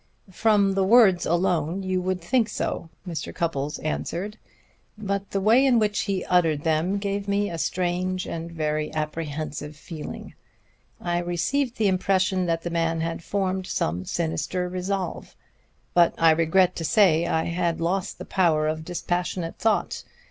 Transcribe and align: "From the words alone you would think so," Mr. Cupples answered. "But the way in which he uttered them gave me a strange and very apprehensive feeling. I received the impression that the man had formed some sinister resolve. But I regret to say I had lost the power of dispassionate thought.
"From 0.31 0.73
the 0.73 0.83
words 0.83 1.27
alone 1.27 1.83
you 1.83 2.01
would 2.01 2.21
think 2.21 2.49
so," 2.49 2.89
Mr. 3.07 3.31
Cupples 3.31 3.77
answered. 3.83 4.35
"But 4.97 5.29
the 5.29 5.39
way 5.39 5.63
in 5.63 5.77
which 5.77 5.99
he 5.99 6.25
uttered 6.25 6.63
them 6.63 6.97
gave 6.97 7.27
me 7.27 7.51
a 7.51 7.59
strange 7.59 8.25
and 8.25 8.51
very 8.51 8.91
apprehensive 8.95 9.75
feeling. 9.75 10.33
I 10.99 11.19
received 11.19 11.77
the 11.77 11.87
impression 11.87 12.47
that 12.47 12.63
the 12.63 12.71
man 12.71 13.01
had 13.01 13.23
formed 13.23 13.67
some 13.67 14.03
sinister 14.05 14.67
resolve. 14.67 15.35
But 15.93 16.15
I 16.17 16.31
regret 16.31 16.75
to 16.77 16.83
say 16.83 17.27
I 17.27 17.43
had 17.43 17.79
lost 17.79 18.17
the 18.17 18.25
power 18.25 18.67
of 18.67 18.83
dispassionate 18.83 19.59
thought. 19.59 20.03